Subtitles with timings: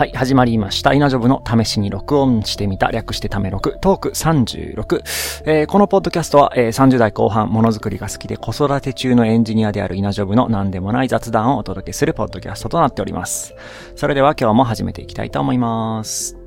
[0.00, 0.94] はい、始まりました。
[0.94, 5.02] イナジョブの試しに録音してみた、略してため録、トーク36。
[5.44, 13.54] えー、このポッドキャストは、えー、30代後半、ものづくりが好きで子育て中のエンジニアであるイナジョブの何でもない雑談をお届けするポッドキャストとなっております。
[13.94, 16.39] それでは今日も始めていきたいと思います。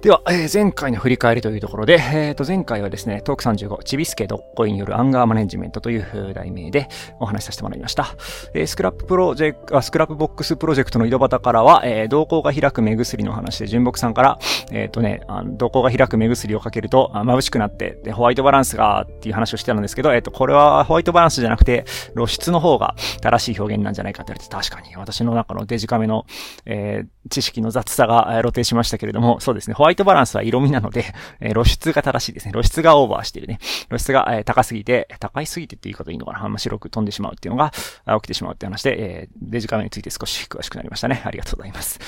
[0.00, 6.88] では、えー、前回の振り返りというところで、えー、と前回はですね、トーク35、ちびすけどっこいによるアンガーマネジメントという題名で
[7.18, 8.14] お話しさせてもらいました。
[8.54, 14.38] えー、スクラッププロジェクト、 Scrapbox プロジェクトの井戸端からは、えー、瞳孔が開く目薬の話で、純木さんから、
[14.70, 26.24] えっ、とね、あの瞳孔が開く目薬をかけると眩しくなって、で、ホワイトバランスがっていう話をしてたんですけど、えっ、と、これはホワイトバランスじゃなくて、露出の方が正しい表現なんじゃないかって言われて、確かに私の中のデジカメの、
[26.66, 31.06] えー、知識の雑さが露呈しましたけれども、そうですね、ホワイワイトバランスは色味なので、
[31.40, 32.52] えー、露出が正しいですね。
[32.52, 33.58] 露出がオーバーしてるね。
[33.88, 41.22] 露出が、えー、高すぎて、高いすぎてって言い方いいのかなあんま白く飛んでしまうっていうのが起きてしまうって話で、えー、デジカメについて少し詳しくなりましたね。
[41.24, 41.98] ありがとうございます。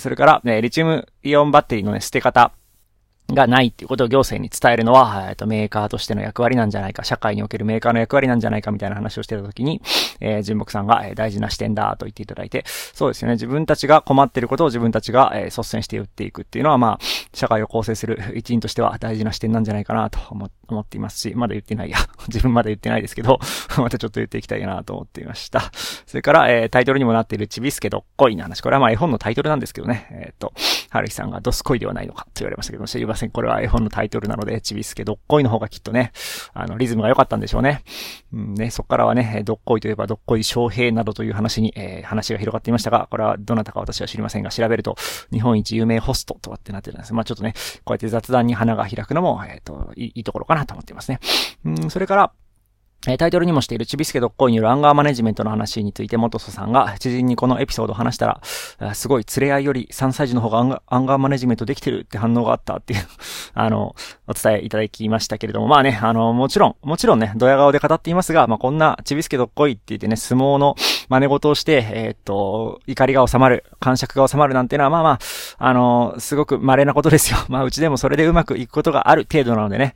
[0.00, 2.52] それから、え、リチウムイオンバッテリーのね、捨て方。
[3.34, 9.80] がないっていうことを行政に伝えるのは、えっと、メーカーとしての役割なんじゃないか、社会におけるメーカーの役割なんじゃないかみたいな話をしてた時に、
[10.20, 13.34] えー、純木さんが、えー、大事な視点だと言っていただいて、そうですよね。
[13.34, 16.98] 自分たちが困ってることを自分たちが、えー、率先して打っていくっていうのは、まあ、
[17.34, 21.98] 社会を構成する一員としては大事な視点なんじゃないかなと思って思っていますし、まだ言ってないや。
[22.28, 23.38] 自分まだ言ってないですけど、
[23.78, 25.70] またちょっと言っていきたいなと思っていました。
[26.06, 28.60] それから、えー、タイトルにもなっているちびすけどっこいな話。
[28.60, 30.06] これはまあ絵本のタイトルなんですけどね。
[30.10, 30.52] えっ、ー、と、
[30.90, 33.30] はるひさんがドスコイではないのかと言われましたけど、知りません。
[33.30, 36.12] これは絵本のタイトルなので、ちびすけどっこいの方がきっとね、
[36.52, 37.82] あの、リズムが良かったんでしょうね。
[38.32, 44.96] うんね、そこからはね、どっこいといえばどっこい翔平などという話に、えー、話が広がっていましたが、これはどなたか私は知りませんが、調べると、
[45.32, 47.14] 日本一有名ホストとはってなってるんです。
[47.14, 51.20] まあちょっとね、こうやって雑談に花が開くのも、えっ、ー、と、いいところかなと思っていますね。
[51.64, 52.32] うん、それから、
[53.08, 63.00] えタイトルにもしているちびすけどっこいによるアンガーマネジメントの話について、元祖さんが知人にこのエピソードを話したら、すごい連れ合いより3歳児の方がアンガアンガーマネジメントできてるって反応があったっていう
[63.54, 63.94] あの、
[64.26, 70.74] お伝えいただきましたけれども、まあね、あの、もちろん、もちろんね、ドヤ顔で語っていますが、まあこんなちびすけどっこいって言ってね、相撲の
[71.10, 75.18] 真似事をして、えー、っと、怒りが収まる、感触が収まるなんてのは、まあまあ、
[75.58, 77.38] あの、すごく稀なことですよ。
[77.50, 79.94] まあうちでもそれでうまくいくことがある程度なのでね、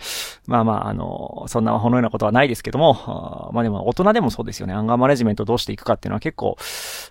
[0.49, 4.75] まあまあ、あの、そんなほのようなことはないですけども、まあでも大人でもそうですよね。
[4.75, 6.59] アンガーマネジメントどうしていくかっていうのは結構、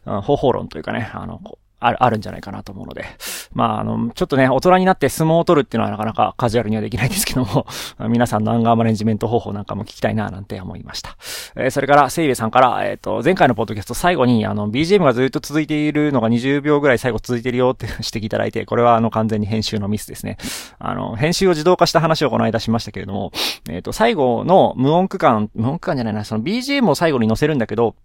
[0.05, 1.39] 方法論というかね、あの、
[1.85, 3.05] ある、あるんじゃないかなと思うので。
[3.53, 7.65] まあ、あの、ちょっとね、大人になって相撲を取るっていうのはなかなかカジュアルにはできないですけども、
[8.09, 11.15] 皆さんのアンガーマネジメント方法なんかも聞きたいな、なんて思いました。
[11.55, 20.37] えー、それから、セイベさんから、えっ、ー、と、前回のポッドキャスト最後に、あの、BGM がずっと続いているのが20秒ぐらい最後続いてるよって指摘いただいて、これはあの、完全に編集のミスですね。
[20.79, 23.31] あの、編集を自動化した話をこの間しましたけれども、
[23.69, 27.95] えっ、ー、と、最後の無音区間、無音区間じゃないな、その BGM を最後に載せるんだけど、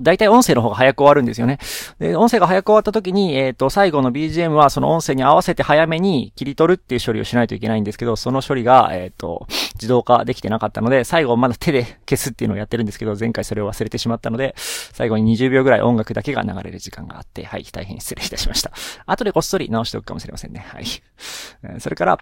[0.00, 1.58] 大体音声の方が早く終わるんですよね。
[1.98, 18.72] で、音声が早く終わった時に、えっ、ー、と、最後の BGM はその音声に合わせて早めに切り取るっていう処理をしないといけないんですけど、その処理が、えっ、ー、と、自動化できてなかったので、最後まだ手で消すっていうのをやってるんですけど、前回それを忘れてしまったので、最後に20秒ぐらい音楽だけが流れる時間があって、はい、大変失礼いたしました。
[19.06, 20.66] 後でこっそり直しておくかもしれませんね。
[20.68, 20.86] はい。
[21.80, 22.18] それから、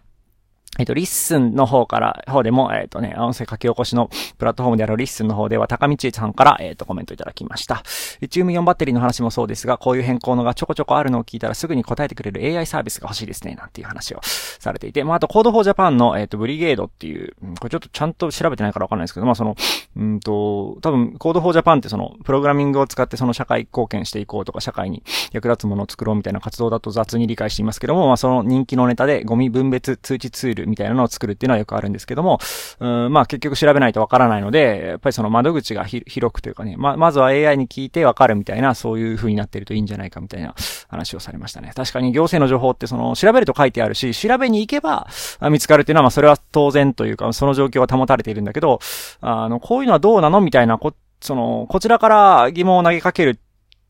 [0.79, 7.83] えっと、 LISTEN の方から、方でも、えっとね、音声書き起こしのプラットフォームである LISTEN の方では、高道さんから、えっと、コメントいただきました。
[8.21, 19.57] リチウムイオンバッテリーの話もそうですが、こういう変更のがちょこちょこあるのを聞いたらすぐに答えてくれる AI サービスが欲しいですね、なんていう話をされていて、まあ、あと、 Code for Japan の、えっと、ブリゲードっていう、これちょっとちゃんと調べてないからわかんないですけど、まあ、その、
[19.97, 25.03] うんと、多分、 Code for Japan ってその、プログラミングを使ってその社会貢献していこうとか、社会に
[25.33, 32.39] 役立つものを作ろうみたいな活動だと雑に理解していますけども、まあ、その人気のネタでゴミ分別通知ツールみたいなのを作るっていうのはよくあるんですけども、
[32.81, 40.55] うん、まあ結局調べないとわからないので、やっぱりその窓口が広くというかね、ま、まずは AI に聞いてわかるみたいな、そういう風になってるといいんじゃないかみたいな
[40.89, 41.73] 話をされましたね。
[41.75, 45.09] 確かに行政の情報ってその調べると書いてあるし、調べに行けば
[45.51, 48.81] 見つかるっていうのはまあそれは当然というか、その状況は保たれているんだけど、
[49.21, 53.41] あの、こういうのはどうなのみたいなこ、その、こちらから疑問を投げかける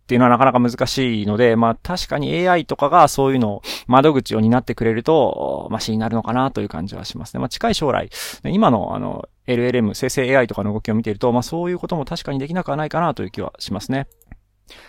[0.06, 7.40] っていうのはなかなか難しいので、まあ確かに AI とかがそういうのを窓口を担ってくれると、マシになるのかなという感じはしますね。
[7.40, 8.08] まあ近い将来、
[8.44, 14.06] 今のあの LLM、生成 AI とかの動きを見ていると、まあそういうことも確かにできなくはないかなという気はしますね。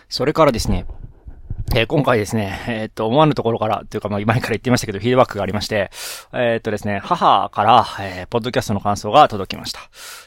[0.08, 0.86] それからですね、
[1.76, 5.92] え、今回ですね、えー、っと、思わぬところから、というか、まあ、前から言ってましたけど、フィードバックがありまして、
[6.34, 9.82] えー、っとですね、母から、えー、ポッドキャストの感想が届きました。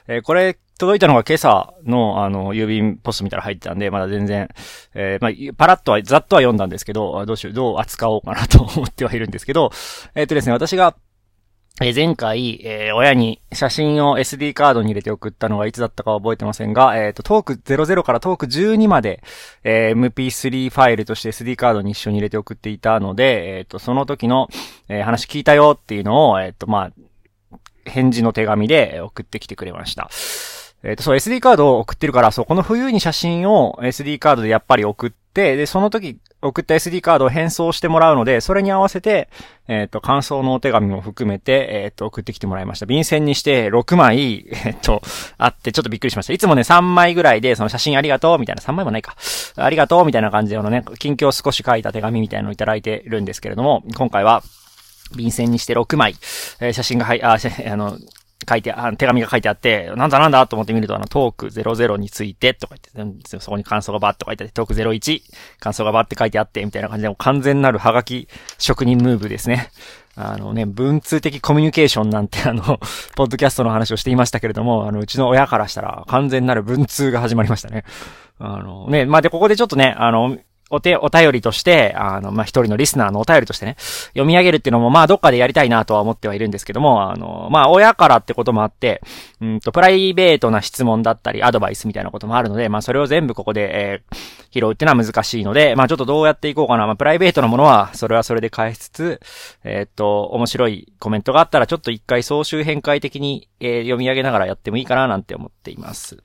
[0.06, 4.48] えー、これ、届いたのが今朝の、あの、郵便ポストみたいな入ってたんで、まだ全然、
[4.94, 9.72] えー、まあ、パラッとは、ざっとは読んだんですけど、どうしよう、どう扱おうかなと思ってはいるんですけど、
[10.14, 10.94] えっとですね、私が、
[11.82, 19.22] え前回、えー、親に写真を SD カードに入れて送ったのがいつだったか覚えてませんが、えっ、ー、と、トーク00からトーク12まで、
[19.64, 24.48] えー、MP3 ファイルとして SD カードに一緒に入れて送っていたので、えっ、と、その時の、
[24.90, 30.10] え話聞いたよっていうのを、えっ、と、まあ、返事の手紙で送ってきてくれました。
[30.82, 39.28] えっ、と、そう、SD カードを送ってるから、そう、この冬に写真を SD カードでやっぱり送って、で、その時、送った SD カードを返送してもらうので、それに合わせて、
[39.68, 42.86] えっ、ー、と、感想のお手紙も含めて、えっ、ー、と、送ってきてもらいました。
[42.86, 45.02] 便箋にして6枚、えっ、と、
[45.36, 46.32] あってちょっとびっくりしました。
[46.32, 49.16] いつもね、3枚ぐらいで、その写真ありがとう、みたいな、3枚もないか。
[49.56, 54.42] ありがとう、みたいな感じで、あのね、近況少し書いた手紙みたいなのをいただいてるんですけれども、今回は、
[55.16, 56.14] 便箋にして6枚、
[56.60, 57.98] えー、写真がはい、あ、あの、
[58.48, 65.22] 書いて、あ手紙が書いてあって、なんだなんだと思ってみると、あの、トーク00についてとか言って、そこに感想がバッと書いてあって、トーク01、
[65.58, 68.28] 感想がバッって書いてあって、みたいな感じで、完全なるハガキ
[68.58, 69.70] 職人ムーブですね。
[70.16, 72.62] あのね、文通的コミュニケーションなんてあの、
[73.14, 77.84] ポッドキャストの話をしていましたけれども、あの、うちの親からしたら完全なる文通が始まりましたね。
[78.38, 80.36] あのね、まあ、で、ここでちょっとね、あの、
[80.70, 83.76] お手、お便りとして、あの、まあ、一人のリスナーのお便りとしてね、
[84.08, 89.02] 読み上げるっていうのも、まあ、どっかでやりたいなとは思ってはいるんですけども、あの、まあ、親からってこともあって、
[89.40, 94.16] うんと、プライベートな質問だったり、アドバイスみたいなこともあるので、まあ、それを全部ここで、えー、
[94.52, 96.86] 拾うっていうのは難しいので、まあ、ちょっとどうやっていこうかな。
[96.86, 99.20] まあ、プライベートなものは、それはそれで返しつつ、
[99.64, 106.22] えー、っと、面白いコメントがあったら、ちょっと一回総集変回的に、えー、読み上げながらやってもいいかななんて思っています。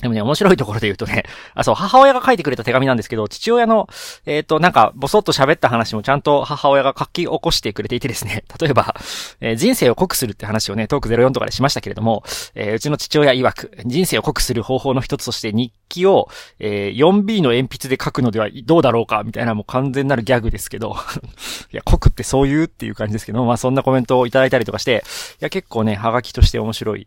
[0.00, 1.24] でもね、面白いところで言うとね、
[1.54, 3.88] あ、そう、母親が書いてくれた手紙なんですけど、父親の、
[4.26, 8.94] えっ、ー、と、なんか、ぼそっと喋った話もちゃんと母親が書き起こしてくれていてですね、 例えば、
[9.40, 12.24] えー、人生を濃くするって話をね、トーク04とかでしましたけれども、
[12.54, 20.96] えー、うちの父親曰く、人生を濃くする方法の一つとして日記を、え、4B の鉛筆で書くのではどうだろうか、みたいなもう完全なるギャグですけど、
[21.72, 25.04] いや、濃くってそういうっていう感じですけど、まあそんなコメントをいただいたりとかして、
[25.40, 27.06] いや、結構ね、ハガキとして面白い、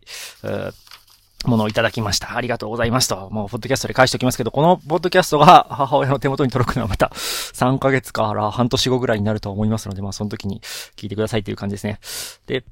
[1.46, 2.36] ものをいただきました。
[2.36, 3.30] ありがとうございますと。
[3.30, 10.60] もう、ポッドキャストで返しておきますけど、このポッドキャストが 母親の手元に届くのはまた 3ヶ月から半年後ぐらいになると思いますので、まあ、その時に
[10.96, 12.00] 聞いてくださいという感じですね。
[12.46, 12.64] で、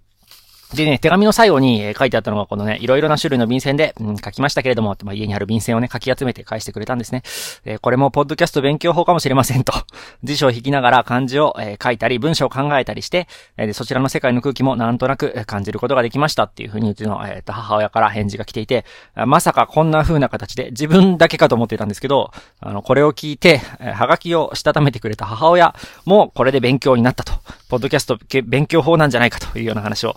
[0.74, 7.22] でね、手紙の最後に書いてあったのがこのね、いろいろな種類の便箋で、うん、書きましたけれども、まあ、家にある便箋をね、書き集めて返してくれたんですね。
[7.64, 9.72] えー、これもポッドキャスト勉強法かもしれませんと。
[10.24, 18.84] 辞書を引きながら漢字を、えー、書いたり、文章を考えたりして、え、そちらの世界の空気もなんとなく感じることができましたっていうふうにうちの、えー、と母親から返事が来ていて、
[19.14, 27.34] まさかこんな風な形で自分だけかと思っていたんですけど、あの、これを聞いて、えー、はがきをしたためてくれた母親もこれで勉強になったと。
[27.68, 30.14] ポッドキャスト勉強法なんじゃないかというような話を、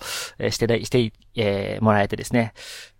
[0.50, 2.52] して、してえー、もらえてですね。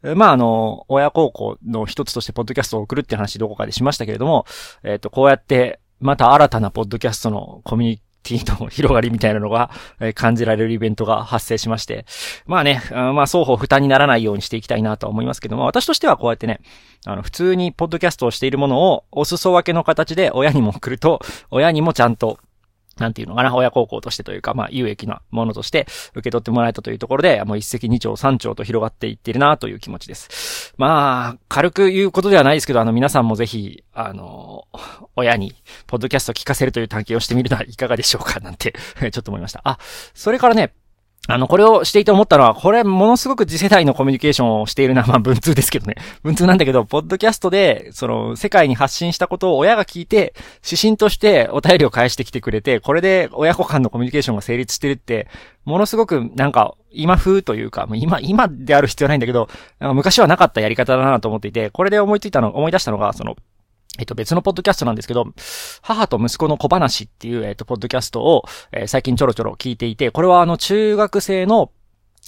[0.03, 4.47] まあ、あの、親孝行の一つとしてポッドキャストを送るって話どこかでしましたけれども、
[4.83, 9.71] えっ、ー、と、こうやって、また新たなポッドキャストのコミュニティの広がりみたいなのが、
[10.01, 12.07] え感じられるイベントが発生しまして、
[12.47, 16.61] まあね、まあ双方負担にならないようにしていきたいなと思いますけども、私としてはこうやってね、
[17.07, 21.21] あの、普通にポッドキャストをしているものをお裾分けの形で親にも送ると、
[21.51, 22.39] 親にもちゃんと
[23.01, 30.75] なんていうのかな、親孝行としてというか、まあ、有益なものとして受け取ってもらえたというところで、もう一石二鳥三鳥と広がっていってるなという気持ちです。
[30.77, 34.69] まあ、軽く言うことではないですけど、あの、皆さんもぜひ、あの、
[35.17, 35.55] 親に、
[35.87, 39.63] ポッドキャスト聞かせるという探検をしてみるのはいかがでしょうかなんて ちょっと思いました。
[39.65, 39.79] あ、
[40.15, 40.75] それからね、
[41.29, 45.97] あの、これをしていて思ったのは、これ、ものすごく次世代のコミュニケーションをしているのは、まあ、文通ですけどね。
[46.25, 50.35] 文通なんだけど、ポッドキャストで、その、世界に発信したことを親が聞いて、
[50.65, 55.29] 指針としてお便りを返してきてくれて、これで親子間のコミュニケーションが成立してるって、
[55.65, 59.49] ものすごく、なんか、今風というか、今、今である必要ないんだけど、
[59.79, 63.37] 昔はなかったやり方だなと思っていて、これで思いついたの、思い出したのが、その、
[64.01, 65.27] えっと、別のポッドキャストなんですけど、
[65.83, 71.71] 母と息子の小話っていう、えっと、ポッドキャストを、えー、最近ちょろちょろ聞いていて、これはあの、中学生の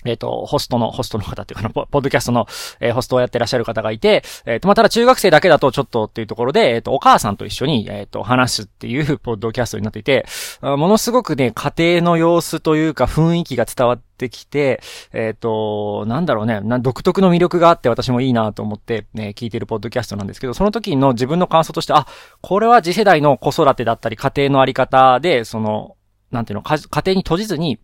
[0.05, 2.47] えっ、ー、と、ホストの、ホストの方っていうか、ポッドキャストの、
[2.81, 10.27] えー、ホストをやってらっしゃる方がいて、えっ、ー、と、まあ、ただ中学生だけだとちょっとっていうところで、えっ、と、お母さんと一緒に、えっ、と、話すっていう ポッドキャストになっていて、
[10.61, 14.81] ものすごくね、家庭の様子というか雰囲気が伝わってきて、
[15.13, 22.07] えっ、と、なんだろうね、独特の魅力があって私もいいなと思って、ね、聞いてるポッドキャストなんですけど、その時の自分の感想として、あ、
[22.41, 25.97] これは次世代の子育てだったり、家庭のあり方で、その、
[26.33, 27.79] なんていうの、家庭に閉じずに、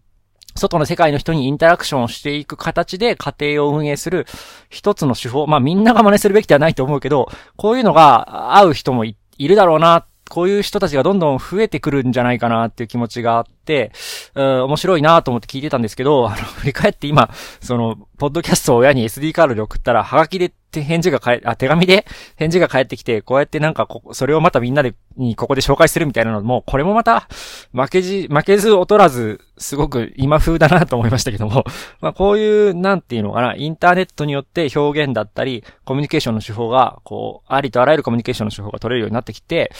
[0.58, 4.26] 外の世界の人にインタラクションをしていく形で家庭を運営する
[4.68, 5.46] 一つの手法。
[5.46, 13.92] まあみんなが真似するべきではないと思うけど、こういうのが合う人もいるだろうな、こういう人たちがどんどん増えてくるんじゃないかなっていう気持ちがあって、
[14.34, 22.06] うん、面白いなと思って聞いてたんですけど、あの、振り返って今、その、ポッドキャストを親に SD カードで送ったら、ハガキでて返事が返、あ、手紙で
[22.36, 27.28] 返事が返ってきて、こうやってなんかこ、それをまたみんなで、にここで紹介するみたいなのも、これもまた、
[27.72, 31.64] 負けじ、負けず劣らず、すごく今風だなと思いましたけども、
[32.00, 39.72] まあこういう、なんていうのかな、インターネットによって表現だったり、コミュニケーションの手法が、こう、ありとあらゆるコミュニケーションの手法が取れるようになってきて、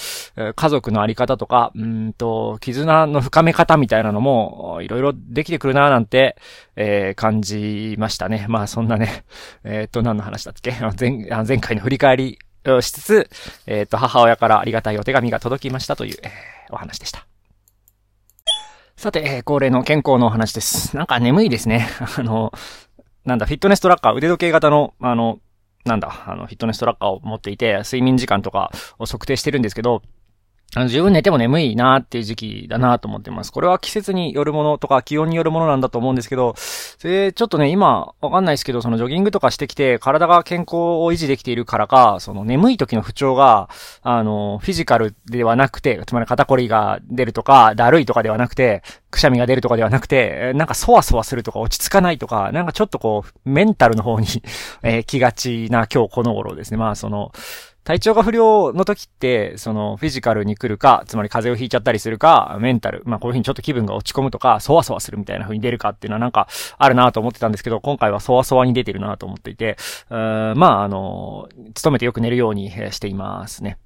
[0.57, 6.37] 家族のあり方とか、うんと、絆の深め方みたいなのも、いろいろできてくるななんて、
[6.81, 8.47] えー、感じましたね。
[8.49, 9.25] まあそんなね、
[9.65, 10.78] えっ、と、何の話だっけ？
[10.99, 13.31] 前、前回の振り返りをしつつ、
[13.67, 17.27] えっ、と、母親からありがたいお手紙が届きましたという、えー、お話でした。
[18.97, 20.97] さて、えー、恒例の健康のお話です。
[20.97, 21.89] なんか眠いですね。
[22.19, 22.53] あの、
[23.25, 25.39] なんだ、フィットネストラッカー、腕時計型の、あの、
[25.85, 30.03] なんだ、あの、フィットネストラッカーを持っていて、睡眠時間とかを測定してるんですけど、
[30.77, 33.51] あの、十分寝ても眠いなーっていう時期だなと思ってます。
[33.53, 43.71] これは季節によるものとか気温によるものなんだと思うんですけど、それちょっとね、今、わかんないですけど、そのジョギングとかしてきて、体が健康を維持できているからか、その眠い時の不調が、
[44.03, 54.27] あの、フィジカルではなくて、つまり肩こりが出るとか、だるいとかではなくて、くしゃみが出るとかではなくて、なんかそわそわするとか落ち着かないとか、なんかちょっとこう、メンタルの方に
[54.83, 56.77] えー、気がちな今日この頃ですね。
[56.77, 57.33] まあその、
[57.89, 69.79] 体調が不良の時って、その、フィジカルに来るか、つまり風邪をひいちゃったりするか、メンタル、まあこういう風にちょっと気分が落ち込むとか、そわそわするみたいな風に出るかっていうのはなんか、あるなと思ってたんですけど、今回はそわそわに出てるなと思っていて、
[70.11, 71.49] うーまああの、
[71.83, 73.79] 努めてよく寝るようにしていますね。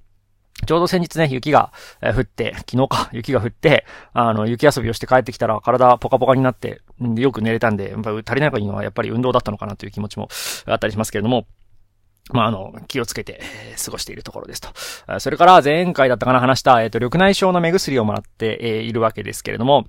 [0.67, 10.27] ちょうど先日ね、雪が降って、昨日か、 雪が降って、あの、雪遊びをして帰ってきたら体ポカポカになって、よく寝れたんで、やっぱ足りないのはやっぱり運動だったのかなという気持ちも
[10.67, 11.47] あったりしますけれども、
[12.31, 15.21] まあ、あの、気をつけて、え過ごしているところですと。
[15.21, 19.87] それから前回だったかな話した、えっ、と、緑内障の目薬をもらって、えいるわけですけれども、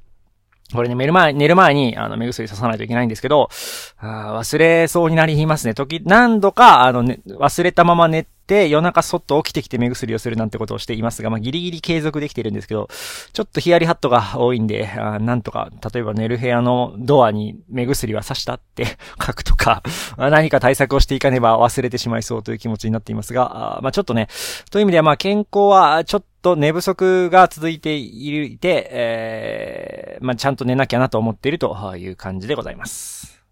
[0.73, 3.49] これね、寝る前、寝る前に、あの、目薬ささないといけないんですけど、
[3.97, 5.73] あ忘れそうになりますね。
[5.73, 12.89] 時、何度か、あの、ね、忘れたまま寝、夜中そっと起きてきて目薬をするなんてことをしていますが、まあ、ギリギリ継続できてるんですけど、
[13.31, 18.85] ちょっとヒヤリハットが多いんで、あなんとか、例えば寝る部屋のドアに目薬は刺したって
[19.25, 19.81] 書くとか、
[20.17, 24.27] 何か対策をしていかねば忘れてしまいそうという気持ちになっていますが、あまあ、ちょっとね、
[24.71, 33.42] という意味ではまあ、健康はちょっとと寝不足が続いていて、えー、まあ、ちゃんと寝なきゃなと思っているという感じでございます。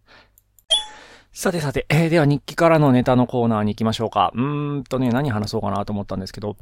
[1.41, 4.31] さてさて、えー、では日記からのネタのコーナーに行きましょうか。
[4.35, 6.55] うーんとね、何話そうかなと思ったんですけど、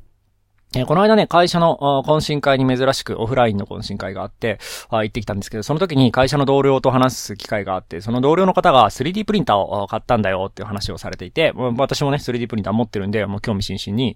[0.73, 4.57] えー、この間ね、会社の懇親会に珍しくオフラインの懇親会があって
[4.87, 14.15] あ、行ってきたんですけど、その時に会社の同僚と話す機会があって、その同僚の方が 3D プリンターを買ったんだよっていう話をされていて、私もね、3D プリンター持ってるんで、もう興味津々に、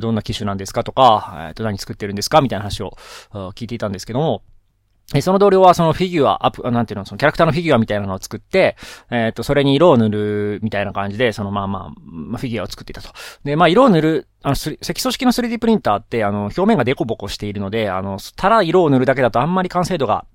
[0.00, 2.96] どんな機種なんですかとか、えっと、何作ってるんですかみたいな話を
[3.54, 4.44] 聞いていたんですけども、
[5.20, 8.76] その同僚はそのフィギュア、アップ、なんていうの、そのキャラクターのフィギュアみたいなのを作って、
[9.10, 11.92] えっ、ー、と、それに色を塗るみたいな感じで、そのまあま
[12.34, 13.10] あ、フィギュアを作っていたと。
[13.42, 20.26] で、まあ色を塗る、あの、積組式の 3D プリンターって、あの、表面がデコボコしているので、あの、ただ色を塗るだけだとあんまり完成度が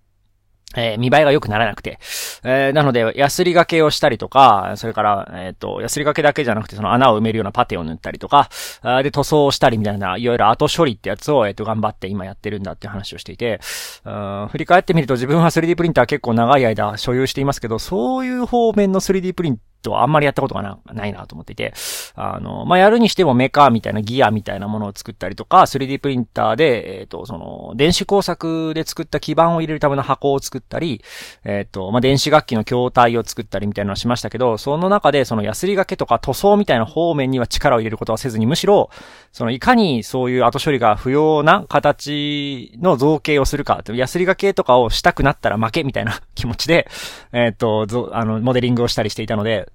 [0.76, 2.00] えー、見栄えが良くならなくて。
[2.44, 8.50] えー、なので、ヤスリ掛けをしたりとか、それから、えっ、ー、と、ヤスリ掛けだけじゃなくて、その穴を埋めるようなパテを塗ったりとか、
[8.82, 13.60] あで、塗装をしたりみたいな、いわゆる後処理ってやつを、えっ、と、頑張って今やってるんだって話をしていて、
[14.04, 21.74] うん振り返ってみると自分は 3D プリンター結構長い間所有していますけど、そういう方面の 3D プリンとはあんまりやったことがないなと思っていて、
[22.16, 31.04] あの、まあ、やるにしてもメカみたいなギアみたいなものを作ったりとか、3D プリンターで、えっ、ー、と、その、電子工作で作った基板を入れるための箱を作ったり、
[31.44, 38.90] えっ、ー、と、まあ、電子楽器の筐体を作ったりみたいなのをしましたけど、その中でそのヤスリ掛けとか塗装みたいな方面には力を入れることはせずに、むしろ、
[39.32, 46.88] その、いかにそういう後処理が不要な形の造形をするか、ヤスリ掛けとかをしたくなったら負けみたいな気持ちで、
[47.32, 49.70] えっ、ー、と、あの、モデリングをしたりしていたので、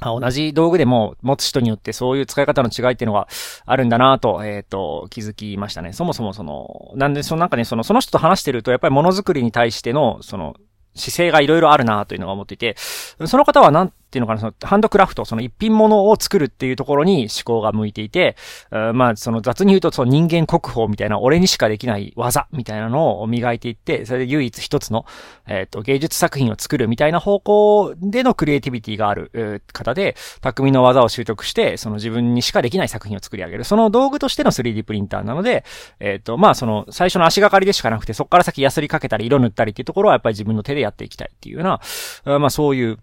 [0.00, 3.28] 同じ道具でも持つ人によってそういう使い方の違いっていうのが
[3.66, 5.92] あるんだなと、えっ、ー、と、気づきましたね。
[5.92, 10.56] そもそもその、なんでそのなんかね、その、その人と話してるとやっぱりものづくりに対しての、その、
[10.94, 18.36] 姿勢がいろいろあるなというのが思っていて、その方はなんっていうのかな、そのハンドクラフト、その一品物を作るっていうところに思考が向いていて、
[18.70, 25.06] まあ、その雑に言うと、その人間国宝みたいな、俺にしかできない技みたいなのを磨いていって、それで唯一一つの、
[25.46, 33.64] えっ、ー、と、芸術作品を作るみたいな方向でのクリエイティビティがある方で、匠の技を習得して、その自分にしかできない作品を作り上げる。
[33.64, 35.64] その道具としての 3D プリンターなので、
[36.00, 42.98] えっ、ー、と、まあ、その、最初の足がかりでしかなくて、そこから先ヤスリかけたり色塗ったりっていうところはやっぱり自分の手でやっていきたいっていうような、まあ、そういう、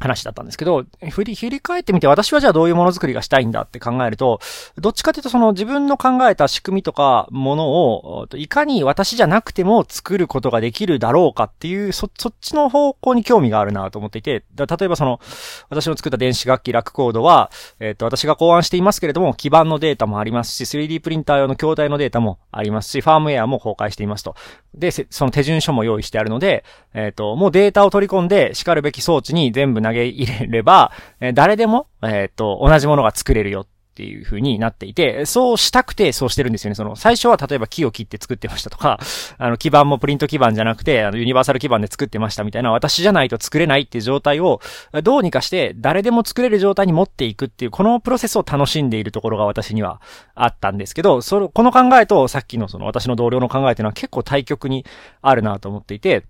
[0.00, 4.40] 話だったんですけど、振り、振り返ってみて私はじゃあどういうものづくりがしたいんだって考えると、
[4.76, 15.20] どっちかというとその自分の考えた仕組みとかものを、いかに私じゃなくても作ることができるだろうかっていう、そ、そっちの方向に興味があるなと思っていて、例えばその、
[15.68, 17.50] 私の作った電子楽器ラックコードは、
[17.80, 24.34] えっ、ー、と、私が考案していますけれども、基板のデータもありますし、3D プリンター用の筐体のデータもありますし、ファームウェアも公開していますと。
[24.74, 26.64] で、その手順書も用意してあるので、
[26.94, 33.66] えっ、ー、と、もうデータを取り込んで、叱るべき装置に全部投げ入れれば、え、誰でも、えっ、と、同じものが作れるよっ
[33.98, 36.76] ていう風になっていて、そうしたくてそうしてるんですよね。
[36.76, 39.00] その、最初は例えば木を切って作ってましたとか、
[39.38, 44.60] あの、基板もプリント基板じゃなくて、あの、ユニバーサル基板で作ってましたみたいな、私じゃないと作れないっていう状態を、
[45.02, 50.00] どうにかして誰でも作れる状態に持っていくっていう、このプロセスを楽しんでいるところが私には
[50.36, 54.84] あったんですけど、その、この考えとさっきのその私の同僚の考えっていうのは結構対極に
[55.22, 56.24] あるなと思っていて、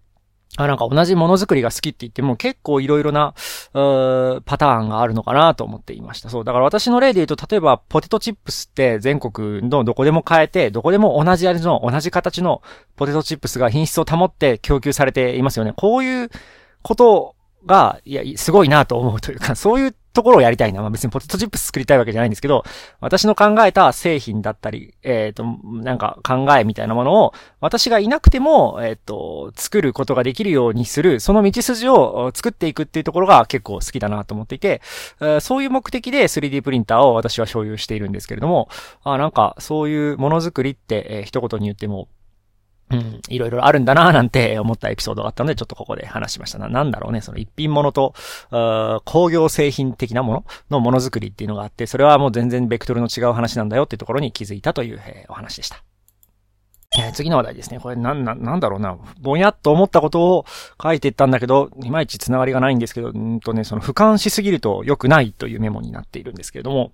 [0.64, 3.34] あ、なんか同じものづくりが好きって言っても結構いろいろな、
[3.72, 6.30] パターンがあるのかなと思っていました。
[6.30, 6.44] そう。
[6.44, 12.62] だから私の例で言うと、例えばポテトチップスって全国のどこでも買えて、どこでも同じ味の、同じ形の
[12.96, 15.72] ポテトチップスが品質を保って供給されていますよね。
[15.76, 16.30] こういう
[16.82, 20.80] ことが、いや、すごいなと思うというか、そういうところをやりたいな。
[20.80, 22.64] まあ別にポテトチップス作りたいわけじゃないんですけど、
[23.00, 25.44] 私の考えた製品だったり、えっ、ー、と、
[25.80, 34.82] なんか考えみたいなものを、私がいなくても、えっ、ー、と、作ることができるようにする、その道筋を作っていくっていうところが結構好きだなと思っていて、
[35.40, 38.68] そういう目的で 3D プリンターを私は所有しているんですけれども、
[39.04, 42.08] あなんかそういうものづくりって、えー、一言に言っても、
[42.90, 46.68] うん、いろいろあるんだなぁなんて思ったエピソードがあったので、ちょっとここで話しましたな。
[46.68, 48.14] なんだろうね、その一品物と、
[49.04, 55.82] 工業製品的なもののものづくりっていうのがあって、それはもう全然ベクトルの違う話なんだよっていうところに気づいたという、えー、お話でした。
[56.96, 57.80] えー、次の話題ですね。
[57.80, 58.96] これなん、な、なんだろうな。
[59.20, 60.46] ぼんやっと思ったことを
[60.82, 66.92] 書いていったんだけど、いまいち繋がりがないんですけど、んとね、その俯瞰しすぎると良くないというメモになっているんですけれども、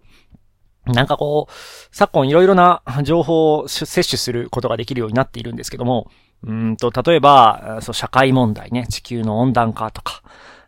[0.87, 1.53] なんかこう、
[1.93, 6.11] 昨今いろいろな 情報を摂取することができるようになっているんですけども、
[6.47, 10.23] うんと、例えば、そう、社会問題ね、地球の温暖化とか、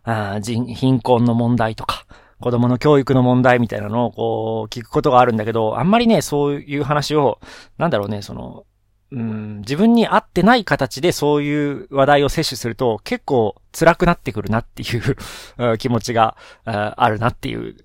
[0.04, 2.06] あ人貧困の問題とか、
[2.40, 7.40] 子供の教育の問題みたいなのをこう、聞くことがあるんだけど、あんまりね、そういう話を、
[7.78, 8.64] なんだろうね、その、
[9.12, 17.76] うん、自分に合ってない形でそういう話題を摂取すると結構辛くなってくるなっていう 気持ちがあるなっていう、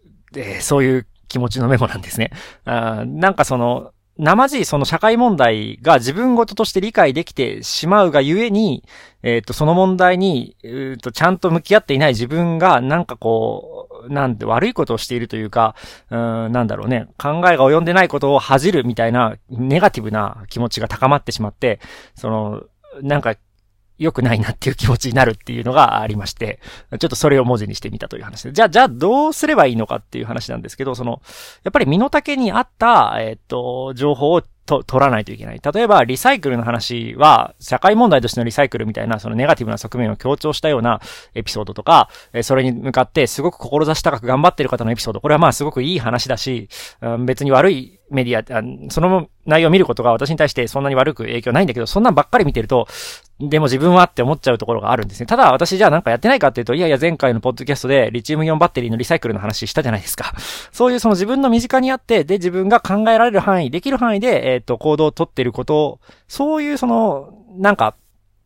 [0.62, 2.32] そういう気持ちのメモなんですね。
[2.66, 8.84] あなんかその、生地その社会問題が自分ごととして理解できてしまうがゆえに、
[9.24, 15.76] えっ、ー、と、その問題に、えっ、ー、と、ちゃんと向き合っていない自分が、なんかこう、なんて悪いことをしているというか、
[16.10, 21.80] うん、なんだろうね、考えが及んでないことを恥じるみたいな、ネガティブな気持ちが高まってしまって、
[22.16, 22.64] その、
[23.02, 23.36] なんか
[24.02, 26.60] 良くないなっていう気持ちになるっていうのがありまして、
[27.00, 28.52] ちょっとそれを文字にしてみたという話で。
[28.52, 31.22] じゃあ、じゃあどうすればいいのかっていう話なんですけど、その、
[31.64, 35.60] やっぱり身の丈に合った、えっ、と、情報をと、取らないといけない。
[35.62, 41.02] 例えば、リサイクルの話は、社会問題としてのリサイクルみたいな、そのネガティブな側面を強調したような
[41.36, 46.70] エピソードとか、えそれに向かってすごく志高く頑張ってる方のエピソード、これはまあすごくいい話だし、
[47.26, 52.88] 別に悪いメディア、その内容を見ることが私に対してそんなに悪く影響ないんだけど、そんなんばっかり見てると、
[53.50, 55.26] でも自分はって思っちゃうところがあるんですね。
[55.26, 60.34] ただ私じゃあなんかやってないかっていうと、いやいや前回のポッドキャストでリチウムイオンバッテリーのリサイクルの話したじゃないですか。
[60.72, 67.96] そういうその自分の身近にあって、で自分が考えられる範囲、できる範囲で、えっ、ー、と、行動をとってることを、そういうその、なんか、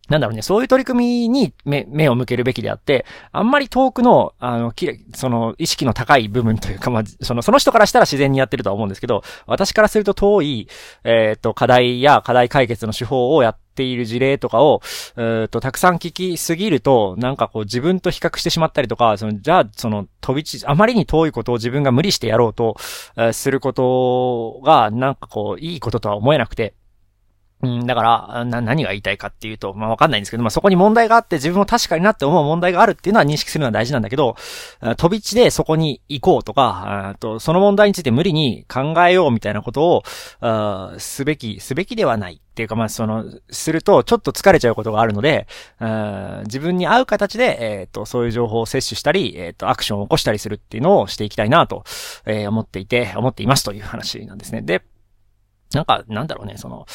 [0.10, 10.68] なんだろうね、そういう取り組みに目、目を向けるべきであって、あんまり遠くの、あの、きれ、その、意識の高い部分というか、まあ、その、その人からしたら自然にやってるとは思うんですけど、 私からすると遠い、
[11.04, 14.82] えっ、ー、と、課題や課題解決の手法をやっている事例とかを、
[15.18, 22.76] えっ、と、たくさん聞きすぎると、なんかこう自分と比較してしまったりとか、その、じゃあ、その、飛びち、あまりに遠いことを自分が無理してやろうと、
[23.18, 26.76] えー、することが、なんかこう、いいこととは思えなくて、
[27.66, 34.36] うん、だから、な、何が言いたいかっていうと、まあ、わかんないんですけど、まあ、そこに問題があって自分も確かになって思う問題があるっていうのは認識するのは大事なんだけど、
[34.98, 40.04] 飛び地でそこに行こうとか、とその問題について無理に考えようみたいなこと
[40.42, 45.46] を、すべき、すべきではないっていうか、まあ、その、するとちょっと疲れちゃうことがあるので、
[46.46, 51.84] 自分に合う形で、えっ、ー、と、そういう情報を摂取したり、えっ、ー、と、アクションを起こしたりするっていうのをしていきたいなと、
[52.26, 54.62] えー、思っていて、思っていますという話なんですね。
[54.62, 54.84] で、
[55.76, 56.86] なんか、なんだろうね、その、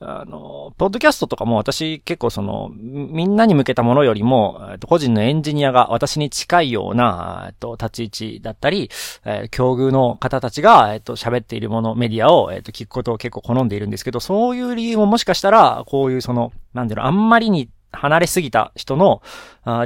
[0.00, 8.90] あの、ポッドキャストとかも私結構その、みんなに向けたものよりも、個人のエンジニアが私に近いような、えっと、立ち位置だったり、
[9.26, 19.22] えー、境遇の方たちが、えっと、喋っているもの、メディアを、えっと、聞くことを結構好んでいるんですけど、そういう理由ももしかしたら、こういうその、なんだろう、あんまりに離れすぎた人の、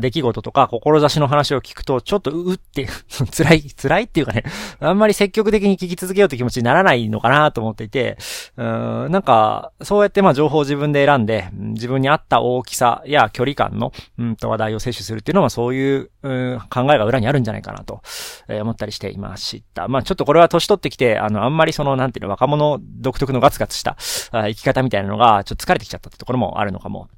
[0.00, 2.86] 出来事とか、志の話を聞くと、ちょっとうって、
[3.36, 4.44] 辛い、辛いっていうかね、
[4.78, 8.16] あんまり積極的に聞き続けようって気持ちにならないのかなと思っていて、
[8.56, 18.00] うん、なんか、そうやってまあ情報を自分で選んで、自分に合った大きさや距離感の、うんと話題を摂取するっていうのは、そういう、うん、考えが裏にあるんじゃないかなと、
[18.48, 19.88] え、思ったりしていました。
[19.88, 23.96] まあちょっとこれは年取ってきて、あの、あんまりその、なんていうの、若者独特のガツガツした
[24.30, 27.08] 生き方みたいなのが、ちょっと疲れてきちゃったってところもあるのかも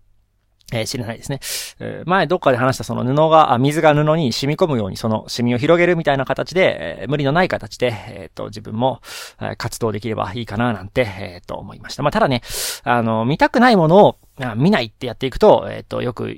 [0.73, 1.41] えー、知らないですね。
[1.79, 9.01] えー、前どっかで話したその布が、あ水が布に染み込むようにその染みを広げるみたいな形で、えー、無理のない形で、えっ、と、自分も、
[9.41, 12.03] え活動できればいいかななんて、えっ、と、思いました。
[12.03, 12.43] まあ、ただね、
[12.83, 14.17] あの、見たくないものを、
[14.57, 16.37] 見ないってやっていくと、えっ、と、よく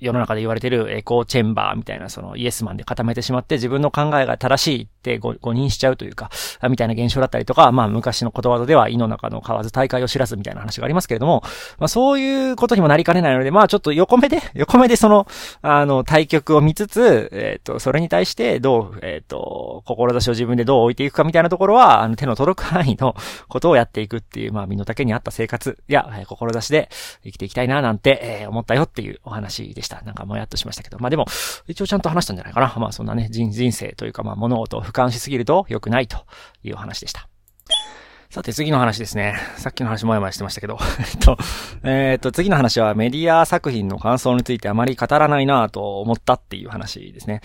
[0.00, 6.30] 世の中で言われてるエコーチェンバーみたいなそのイエスマンで固めてしまって自分の考えが正しいって誤認しちゃうというか、
[6.68, 11.42] みたいな現象だったりとか、まあ昔のことわざでは胃の中の蛙大会を知らずみたいな話がありますけれども、
[11.78, 15.26] まあそういうことにもなりかねないので、まあちょっと横目で、 横目でその、
[15.62, 23.14] あの、対局を見つつ、えっ、ー、と、それに対してどう、えっ、ー、と、志を自分でどう置いていくかみたいなところは、あの、手の届く範囲の
[23.48, 26.88] ことをやっていくっていう、まあ身の丈に合った生活や、えー、志で
[27.24, 29.89] 生きていきたいななんて、えー、思ったよっていうお話でした。
[30.04, 30.82] なんかもやっとしました。
[30.82, 31.26] けど、まあでも、
[31.66, 32.72] 一応ちゃんと話したんじゃないかな。
[32.78, 36.24] まあそんなね、人人生というかまあ物事を俯瞰しすぎると良くないと
[36.62, 37.28] いう話でした。
[38.30, 39.34] さて次の話ですね。
[39.56, 40.78] さっきの話もやもやしてましたけど。
[41.02, 41.38] えっと、
[41.82, 47.40] えっと、次の話はメディア作品の感想についてあまり語らないなと思ったっていう話ですね。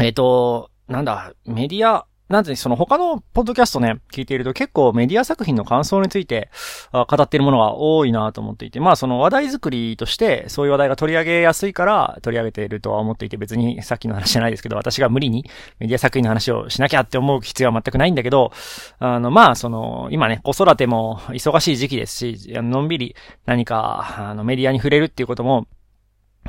[0.00, 6.48] えっと、なんだ、メディアなんで、その他のポッドキャストね、聞いていると結構メディア作品の感想について
[6.92, 15.44] 語っているものが多いなと思っていて、まあその話題作りとしてそういう話題が取り上げやすいから取り上げているとは思っていて別にさっきの話じゃないですけど、私が無理に
[15.80, 18.52] メディア作品の話をしなきゃって思う必要は全くないんだけど、
[19.00, 25.66] あのまあその今ね、子育ても忙しい時期ですし、のんびり何かあのメディアに触れるっていうことも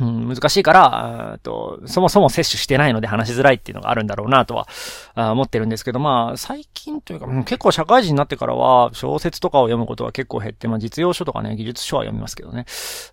[0.02, 4.68] うん、難しいから、と、そもそも摂取してないので話しづらいっていうのがあるんだろうなとは
[5.16, 12.66] 思ってるんですけど、まあ、最近というか、結構社会人になってからは、小説とかを読むことは結構減って、まあ、実用書とかね、技術書は読みますけどね。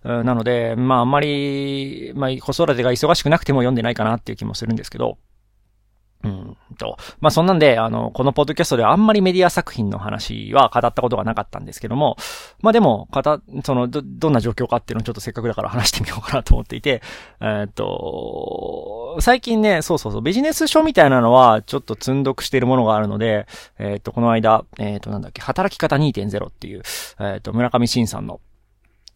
[0.03, 5.17] うんなので、まあ、あんまり、まあ、子育てが忙しくなくても読んでないかなっていう気もするんですけど、
[6.23, 6.97] うんと。
[7.21, 12.17] まあ、そんなんで、あの、このポッドキャストではあんまりメディア作品の話は語ったことがなかったんですけども、
[12.61, 17.01] まあ、でも、かた、その、ど、どんな状況かっていうのをちょっとせっかくだから話してみようかなと思っていて、
[17.39, 26.83] え、っと、最近ね、そうそうそう、ビジネス書みたいなのはちょっと積んどくしているものがあるので、え、っと、この間、え、っと、なんだっけ、働き方2.0っていう、
[27.19, 28.41] えっと、村上慎さんの、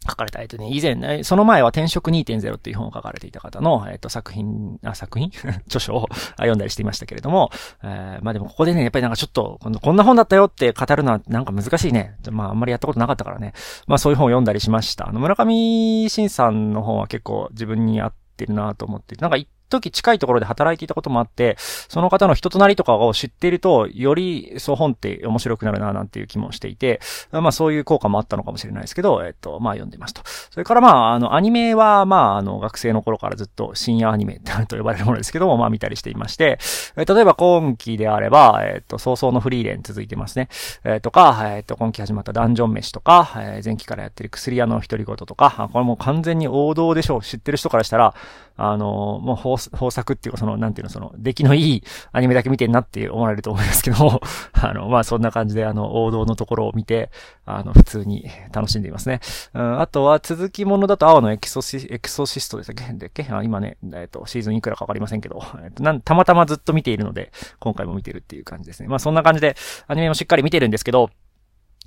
[0.09, 5.31] 書かれた、えっとね、以前、ね、その前は転職2.0っていう本を書かれていた方の、えっと、作品、あ、作品？
[5.67, 7.51] 著書を 読んだりしていましたけれども、
[7.83, 12.15] えー、まあでもここでね、やっぱりなんかちょっと、こんな本だったよって語るのはなんか難しいね。
[12.31, 13.53] まああんまりやったことなかったからね。
[13.87, 15.09] まあそういう本を読んだりしました。
[15.09, 26.99] あの、村上新さんの本は結構自分に合ってるなと思って、なんか一時近いところで働いていたこともあって、その方の人となりとかを知っていると、よりそう本って面白くなるな、なんていう気もしていて、
[27.31, 30.21] まあそういう効果もあったのかもしれないですけど、えっと、まあ読んでますと。
[30.25, 36.59] それからまあ、あの、アニメは、まあ、あの、学生の頃からずっと深夜アニメと呼ばれるものですけども、まあ見たりしていまして、
[36.95, 40.49] え例えば今期であれば、えっと、早々のフリーレン続いてますね。
[40.83, 47.21] えとか、えっと、今期始まったダンジョン飯とか、え前期からやってる薬屋の独り言とか、これも完全に王道でしょう。
[47.21, 48.13] 知ってる人からしたら、
[48.55, 54.21] あの、もう豊作っていうか、その、なんていうの、その、出来のいいアニメだけ見てんなって思われると思いますけど、
[54.53, 57.09] あの、まあ、そんな感じで、あの、王道のところを見て、
[57.45, 59.19] あの、普通に楽しんでいますね。
[59.53, 62.83] うん、あとは、続きものだと、青のエクソシ、エクソシストですっけ？
[62.93, 63.27] でっけ？
[63.43, 68.87] 今ね、えっと、シーズンいくらかわかりませんけど、えっと、なん、たまたまずっと見ているので、今回も見てるっていう感じですね。
[68.87, 69.55] まあ、そんな感じで、
[69.87, 71.09] アニメもしっかり見てるんですけど、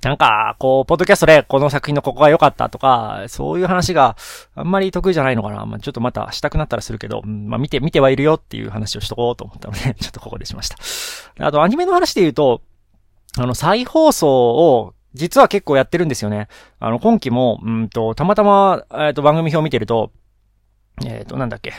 [0.03, 4.15] なんか、こう、ポッドキャストでこの作品のここが良かったとか、そういう話が
[4.55, 5.65] あんまり得意じゃないのかな。
[5.65, 11.45] まあ、ちょっとまたしたくなったらするけど、 まあ、見て、見てはいるよっていう話をしとこうと思ったので、ちょっとここでしました。
[11.45, 12.61] あと、アニメの話で言うと、
[13.37, 16.47] あの、再放送を、実は結構やってるんですよね。
[16.79, 20.11] あの、今期も、うんと、たまたま、えっ、と、番組表を見てると、
[21.05, 21.73] えっ、と、なんだっけ。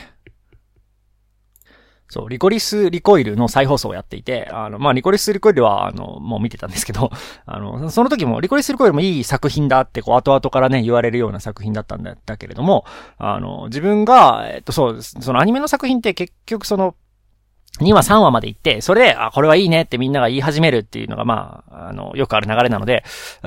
[2.09, 7.11] そう、リコリス・リコイルの再放送をやっていて、あの、まあ、リコリス・リコイルは、あの、もう見てたんですけど、
[7.45, 12.83] あの、その時も、リコリス・リコイルもいい作品だって、こう、後々からね、言われるような作品だったんだ、だけれども、
[13.19, 16.95] あの、自分が、えっと、そう、そのアニメの作品って結局その、
[17.79, 23.03] 2話3話まで行って、それで、あ、これはいいねってみんなが言い始めるっていうのが、まあ、あの、よくある流れなので、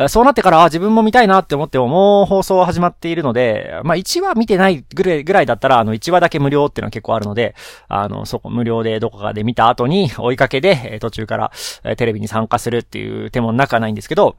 [0.08, 7.54] そうなってから、あ自分も見たいなって思っても、もう放送は始まっているので、まあ、1話見てないぐらい、ぐらいだったら、あの、1話だけ無料っていうのは結構あるので、
[7.88, 11.52] あの、そこ、無料でどこかで見た後に、追いかけで、途中から、
[11.96, 14.36] テレビに参加するっていう手もなくはないんですけど、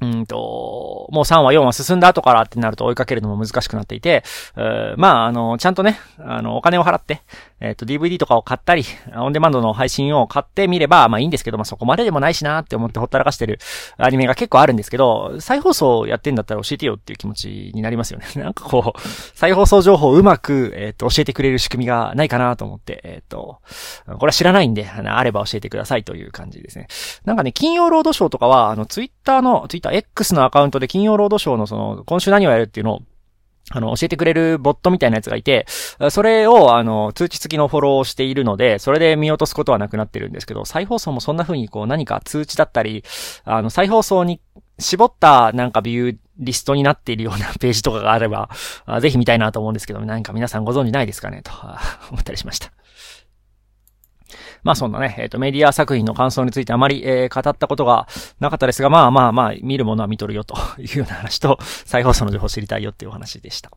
[0.00, 4.22] うんと、もう3話、4話進んだ後からってなると追いかけるのも難しくなっていて、
[4.96, 7.22] まあ、あの、ちゃんとね、あの、お金を払って、
[7.60, 8.84] えっ、ー、と、DVD とかを買ったり、
[9.16, 13.58] オンデマンドの配信を買ってみれば、まあいいんですけど、まあそこまででもないしなって思ってほったらかしてる
[13.96, 18.26] アニメが結構あるんですけど、再放送やってんだったら教えてよっていう気持ちになりますよね。
[18.40, 19.00] なんかこう、
[19.34, 23.58] 再放送情報をうまく、えっ、ー、と、教えてくれる仕組みがないかなと思って、えっ、ー、と、
[24.06, 26.86] これは知らないんで、あれば教えてくださいという感じですね。
[27.24, 33.02] なんかね、金曜ロードショーとかは、あの、ツイッターの、ツイッター X のアカウントで金曜ロードショーのその、今週何をやるっていうのを
[33.70, 35.66] あの、教えてくれるボットみたいなやつがいて、
[36.10, 43.04] それを、あの、通知付きのフォローをしているので、それで見落とすことはなくなってるんですけど、再放送もそんな風にこう何か通知だったり、
[43.44, 44.40] あの、再放送に
[44.78, 48.48] 絞ったなんかビューリストになっているようなページとかがあれば、
[49.00, 51.52] ぜひ見たいなと思うんですけど、何か皆さんご存知ないですかねと
[52.10, 52.72] 思ったりしました。
[54.62, 58.06] まあそんなね、えっ、ー、と、メディア作品の感想についてあまり、えー、語ったことが
[58.40, 63.70] なかったですが、まあまあまあ、見るものは見とるよというような話と、再放送の情報知りたいよっていうお話でした。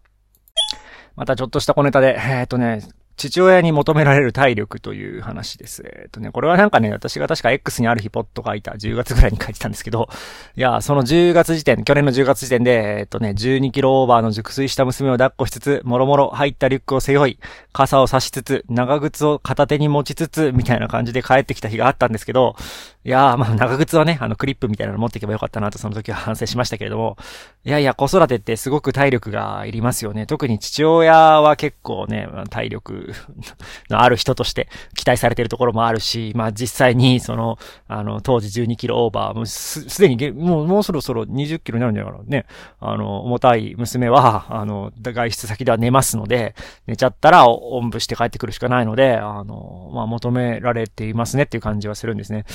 [1.15, 2.81] またちょっとした小ネタで、えっ、ー、とね、
[3.29, 5.83] 父親に求められる体力という話です。
[5.85, 10.09] えっ、とね、これはなんかね、私が確か X にある日ポット書いた10月ぐらいに書いてたんですけど、
[10.57, 17.37] いや、その10月時点、去年の10月時点で、えっ、とね、12キロオーバーの熟睡した娘を抱っこしつつ、もろもろ入ったリュックを背負い、
[17.73, 22.55] 傘を差しつつ、長靴を片手に持ちつつ、みたいな感じで帰ってきた日があったんですけど、
[23.03, 27.17] いやー、まあ、長靴はね、あの、クリップみたいなの持っていけばよかったなと、その時は反省しましたけれども、
[27.63, 30.27] いやいや、子育てってすごく体力がいりますよね。
[30.27, 33.11] 特に父親は結構ね、体力
[33.89, 42.23] のある人として期待されているところもあるし、まあ、実際に、その、あの、当時12キロオーバー、もうす、すでにもう、もうそろそろ20キロになるんじゃないかな。
[42.25, 42.45] ね。
[42.79, 46.53] あの、重たい娘は、あの、外出先では寝ますので、
[46.85, 52.45] 寝ちゃったらおんぶして帰ってくるしかないので、あの、まあ、求められていますねっていう感じはするんですね。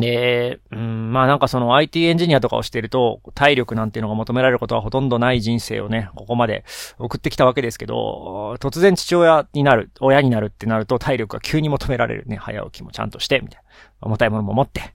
[0.00, 6.64] で、うん、まあなんかその IT エンジニアとかをしてると、体力なんていうのが求められることはほとんどない人生をね、ここまで
[6.98, 13.70] 送ってきたわけですけど、突然父親になる、親になるってなると体力が急に求められるね、早起きもちゃんとして、みたいな。
[14.02, 14.94] 重たいものも持って、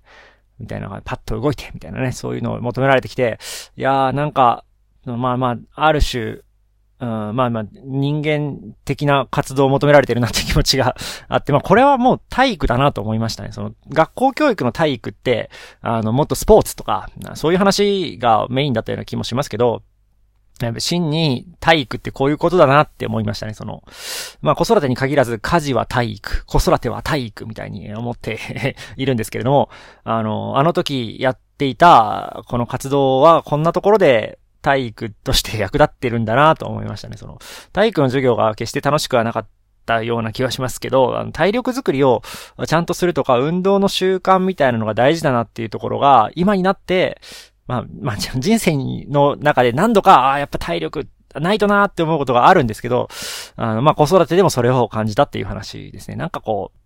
[0.60, 3.39] みたいなのが、パッと動いて、みたいなね、そういうのを求められてきて、
[3.78, 4.65] いやーなんか、
[5.06, 6.39] まあまあ、ある種、
[6.99, 10.95] うん、まあまあ、人間的な活動を求められてるなって気持ちが
[11.27, 13.51] あって、まあこれはもう体育だなと思いましたね。
[13.51, 15.49] その、学校教育の体育って、
[15.81, 19.84] あの、もっとスポーツとか、そういう話がメインだったような気もしますけど、
[20.62, 23.53] やっぱ真に体育ってこういうことだなって思いましたね。
[23.53, 23.84] その、
[24.41, 29.69] まあ子育てに限らず家事は体育、子育ては体育みたいに思って いるんですけれども、
[30.05, 37.17] あの、あの時やっていたこの活動はこんなところで体育として役立ってるんだなと思いましたね。
[37.17, 37.38] その、
[37.71, 39.47] 体育の授業が決して楽しくはなかっ
[39.86, 42.23] たような気はしますけど、あの体力づくりを
[42.65, 47.21] ちゃんとするとか、運動の習慣みたいなのが大事だなっていうところが、今になって、
[47.67, 48.75] まあ、まあ、人生
[49.08, 53.08] の中で何度か、ああ、やっぱ体力ないとなーって思うことがあるんですけど、
[53.58, 56.15] あの、まあ、子育てでもそれを感じたっていう話ですね。
[56.15, 56.80] なんかこう、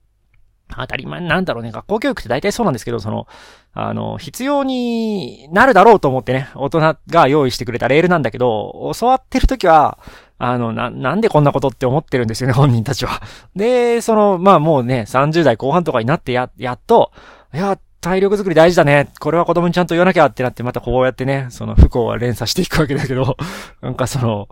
[0.75, 1.71] 当たり前なんだろうね。
[1.71, 3.27] 学校教育って大体そうなんですけど、その、
[3.73, 9.97] あの、必要になるだろうと思ってね、大人が用意してくれたレールなんだけど、教わってる時は、
[10.37, 13.21] あの、な、なんでこんなことって思ってるんですよね、本人たちは。
[13.55, 17.11] で、その、まあもうね、30代後半とかになってや、やっと、
[17.53, 19.09] いや、体力づくり大事だね。
[19.19, 23.35] これは子供にちゃんと言わなきゃってなって、またこうやってね、その不幸は連鎖していくわけだけど、
[23.81, 24.47] なんかその、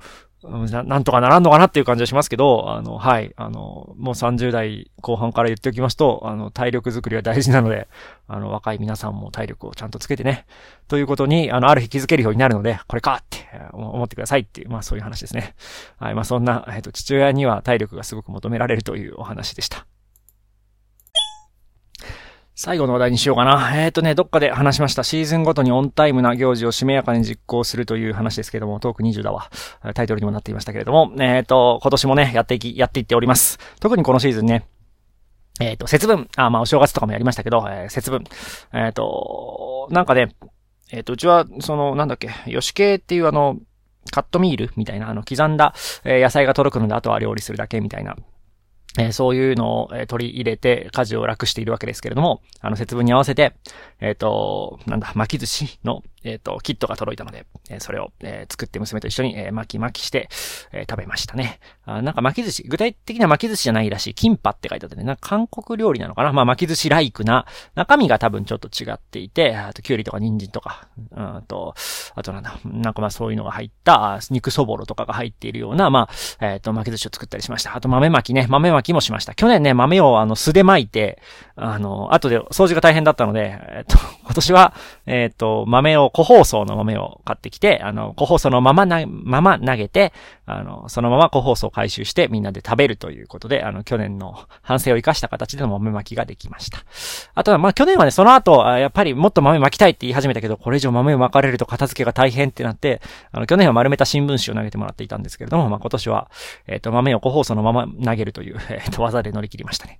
[0.49, 7.87] ななんとかならんのかなっていう感じはしますけど、あの、はい、あの、もう30代後半から言っておきますと、あの、体力づくりは大事なので、
[8.27, 10.45] あの、若い皆さんも体力をちゃんとつけてね、
[10.87, 15.55] ということに、あの、ある日気づけるようになるので、これかって思ってくださいっていう、まあそういう話ですね。
[15.97, 19.85] はい、まあそんな、えっと、父親には体力がすごく求められるというお話でした。
[22.59, 23.71] 最後の話題にしようかな。
[23.75, 25.03] えっ、ー、とね、どっかで話しました。
[25.03, 29.51] シーズンごとにオンタイムな行事をしめやかに実行するという話ですけども、トーク20だわ。
[29.93, 33.59] タイトルにもなっていましたけれども、えっ、ー、と、今年もね、やっていき、やっていっております。
[33.79, 34.65] 特にこのシーズンね、
[35.59, 38.23] えっ、ー、と、節分、あ、まあ、お正月とかもやりましたけど、えー、節分。
[38.73, 40.35] えっ、と、なんかね、
[40.91, 43.57] えっ、と、うちは、その、なんだっけ、吉系っていうあの、
[44.09, 48.15] カットミールみたいな、あの、刻んだ、え野菜が届くので、あとは料理するだけみたいな、
[48.97, 53.53] え、そういうのを、え、取り入れて家事を楽しているわけですけれども、あの節分に合わせて、
[54.01, 60.29] えっ、ー、と、なんだ、巻き寿司の、えっ、と、キットが届いたので、えそれを、え作って娘と一緒に、え巻き巻きして、
[60.71, 61.59] え食べましたね。
[61.85, 66.33] あなんか巻き寿司、具体的な巻き寿司じゃないらしい、キンパって書いてあってね、なんか韓国料理なのかな？
[66.33, 71.75] まあ巻き寿司ライクな、中身が多分ちょっと違っていて、あと、キュウリとか人参とか、うんと、
[72.15, 76.09] あとなんだ、なんかまあそういうのが入った、肉そぼろとかが入っているような、ま
[76.41, 77.75] あ、えっ、と、巻き寿司を作ったりしました。
[77.75, 79.33] あと豆巻きね、豆巻きもしました。
[79.33, 81.21] 去年ね、豆をあの素で巻いて、
[81.55, 84.73] あの、後で掃除が大変だったので、えっ、と、今年は、
[85.05, 90.13] えっ、と、豆を、個包装の豆を買ってきて、あの、個包装のままな、まま投げて、
[90.47, 96.79] あの、そのまま個包装を回収してみんなで食べるということで、あの、去年の反省を生かした形での豆巻きができました。
[97.35, 102.99] あとは、まあ、去年はね、その後、やっぱりもっと豆巻きたいって言い始めたけど、これ以上豆を巻かれると片付けが大変ってなって、
[103.31, 106.31] あの、去年は丸めた新聞紙を投げてもらっていたんですけれども、まあ、今年は、
[106.65, 109.99] えっ、と、豆を個包装のまま投げるという、えっ、と、技で乗り切りましたね。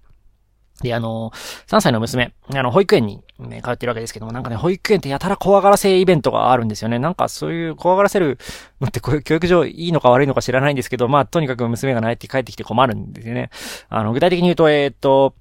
[0.81, 1.31] で、あの、
[1.67, 6.99] 3歳の娘、あの、保育園に、ね、通ってるわけですけども、なんかね、保育園ってやたら怖がらせイベントがあるんですよね。
[6.99, 8.37] なんかそういう怖がらせる
[8.79, 13.49] のってこういう教育上いいのか悪いのか知らないんですけど、まあ、とにかく娘が泣いて帰ってきて困るんですよね。
[13.89, 15.33] あの、具体的に言うと、えー、っと、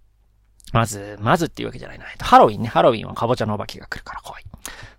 [0.73, 2.07] まず、まずっていうわけじゃないな。
[2.21, 2.69] ハロウィンね。
[2.69, 4.45] ハロウィンはカボチャのお化けが来るから怖い。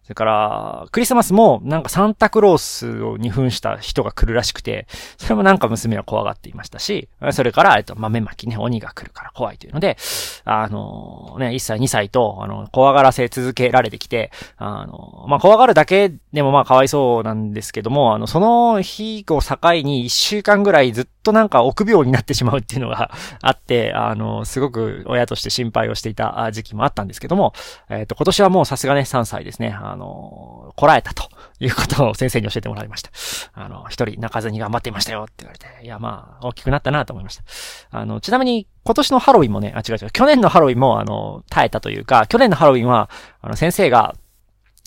[0.08, 2.86] それから、クリスマスもなんかサンタクロース
[3.20, 9.98] に扮した人が来るらしくて、それもなんか娘は怖がっていましたし、それから、えっと、豆巻きね、鬼が来るから怖いというので、
[10.46, 27.54] あの、ね、1歳、2歳と、あの、怖がらせ続けられてきて、あの、まあ、怖がるだけでもまあかわいそうなんですけども、あの、その日を境に1週間ぐらいずっとなんか臆病になってしまうっていうのが あって、あの、すごく親として心配をしていた時期もあったんですけども、
[27.90, 29.70] えっと、今年はもうさすがね、3歳ですね。
[29.98, 31.28] あの、こらえたと
[31.60, 33.10] いうことを先生に教えてもらいました。
[33.54, 37.44] あの、一人泣かずに頑張っていましたよって言われて、いや、まあ、大きくなったなと思いました。
[37.90, 43.10] あの、ちなみに、今年のハロウィンもね、あ、違う違う、去年のハロウィンも、あの、耐えたというか、去年のハロウィンは、
[43.42, 44.16] あの、先生が、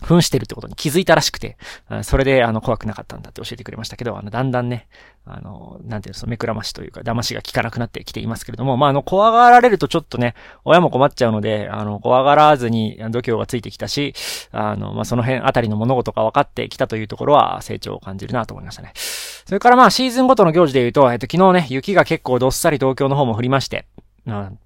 [0.03, 1.57] 扮してるってことに気づいたらしくて、
[2.03, 4.89] それで、あの、怖くなかったんだって教えてくれましたけど、あの、だんだんね、
[5.27, 10.35] あの、なんていうの、その目くらましというか、騙しが効かなくなってきていますけれども、まあ、あの、怖がられるとちょっとね、
[10.65, 14.15] 親も困っちゃうので、あの、怖がらずに度胸がついてきたし、
[14.53, 18.93] あの、まあ、その辺あたりの物事が分かってきたというところは成長を感じるなと思いましたね。
[18.95, 23.87] それからまあ、シーズンごとの行事で言うと、えっと、昨日ね、雪が結構どっさり東京の方も降りまして、
[24.27, 24.59] うん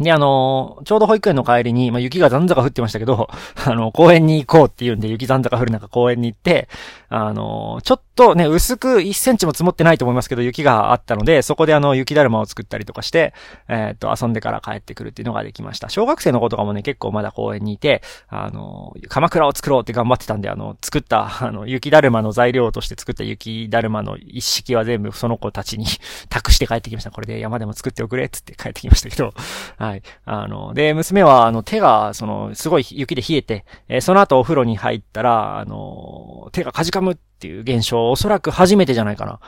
[0.00, 3.28] で、あのー、ちょうど保育園の帰りに、まあ、雪が残坂降ってましたけど、
[3.64, 6.68] あの、公園に行こうっていうんで、雪残坂降る中公園に行って、
[7.08, 13.34] あのー、ちょっとね、薄く1センチも積もってないと思いますけど、雪があったので、そこであの、雪だるまを作ったりとかして、
[13.68, 15.90] えー、っと、遊んでから帰ってくるっていうのができました。
[15.90, 25.84] 小学生の子とかもね、結構まだ公園にいて、あの、鎌倉を作ろうって頑張ってたんで、あの、作った、あの、雪だるまの材料として作った雪だるまの一式は全部その子たちに
[26.30, 27.10] 託して帰ってきました。
[27.10, 29.34] これで山でも作っておくれつって帰ってきましたけど、
[29.76, 30.02] はい。
[30.24, 39.40] あの、で、娘は、あの、手が、その、すごい雪で冷えて、えー、その後お風呂に入ったら、あの、手がかじかむっていう現象、おそらく初めてじゃないか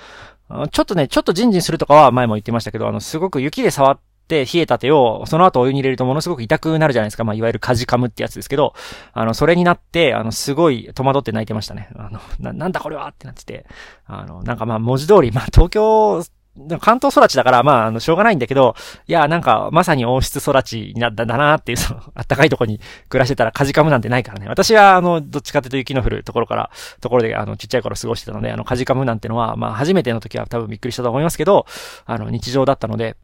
[0.50, 0.68] な。
[0.68, 3.98] ちょっとね、ちょっとジンジンするとかは前も言ってましたけど、あの、すごく雪で触っ
[4.28, 7.24] て、冷えた手を、その後お湯に入れるとものすごく痛くなるじゃないですか。
[7.24, 8.74] まあ、いわゆるカジカムってやつですけど、
[9.14, 11.88] あの、それになって、あの、すごい戸惑って泣いてましたね。
[11.96, 13.66] あの、な、なんだこれはってなってて、
[14.06, 16.22] あの、なんかまあ、文字通り、まあ、東京
[16.80, 18.74] 関東育ちだから、まあ、あの、しょうがないんだけど、
[19.06, 24.46] いや、なんか、まさに王室育ちになったんだなっていう、その、あったかいとこに暮らしてたら、かじかむなんてないからね。
[24.48, 31.66] 私は、あの、どっちかというと雪の降るところから、ところで、あの、ちっちゃい頃過ごしてたので、あの、かじかむなんてのは、まあ、初めての時は多分びっくりしたと思いますけど、
[32.06, 33.16] あの、日常だったので、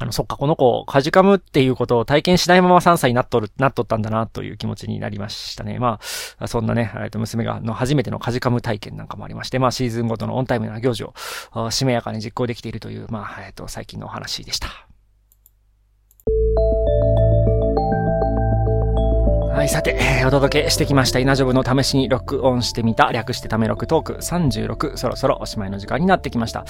[0.00, 5.78] あの、そっか、この子、かじかむっていうことを体験しないまま3歳になっとる、なっとったんだな、という気持ちになりましたね。
[5.78, 6.00] ま
[6.38, 14.91] あ、そんなね、えっと、娘が、の初めてのかじかむ体験なんかもありまして、まあ、シーズンごとのオンタイムな行事を、しめやかに実行できているという、まあ、えっと、最近のお話でした。
[19.62, 19.96] はい、さて、
[20.26, 21.20] お届けしてきました。
[21.20, 26.64] 稲ジョブの試しに録音してみた、略してため録トーク36、そろそろおしまいの時間になってきました。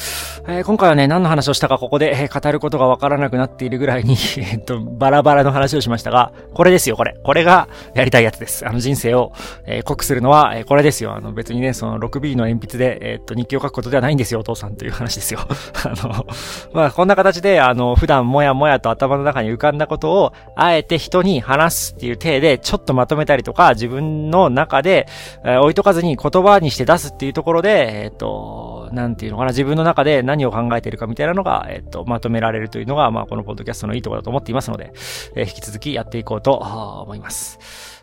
[0.47, 7.17] えー、今回はね、何の話をしたかここで、えー、語ることがわからなくなっているぐらいに えっと、バラバラの話をしましたが、これですよ、これ。
[7.25, 8.69] これがやりたいやつです。
[8.69, 9.33] あの人生を、
[9.65, 11.15] えー、濃くするのは、えー、これですよ。
[11.15, 15.41] あの別にね、その 6B の鉛筆で、え、っと、日記を書くことではないんですよ、お父さんという話ですよ。
[15.83, 16.27] あの、
[16.75, 25.07] まあ、こんな形で、あの、普段もやもやと頭の中に浮かんだことを、あえて人に話すっていう体で、ちょっっとまとめたりとか、自分の中で、
[25.45, 34.93] えー、置いとかずに言葉にして出すっていうところで、えっ、と、なんていうのかな、自分の中で何を考えているかみたいなのが、えっ、と、まとめられるというのが、まあ、このポッドキャストのいいところだと思っていますので、
[35.35, 37.59] えー、引き続きやっていこうと思います。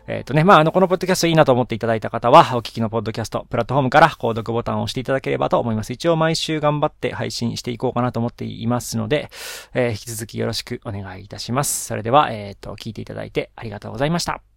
[0.06, 5.92] えっ、とね、まあ、あの、このポッドキャストいいなと思っていただいた方は、お聞きのポッドキャスト、プラットフォームから購読ボタンを押していただければと思います。
[5.92, 9.30] 一応毎週頑張って配信していこうかなと思っていますので、
[9.74, 11.86] えー、引き続きよろしくお願いいたします。
[11.86, 14.49] それでは、えっ、ー、と、聞いていただいてありがとうございました。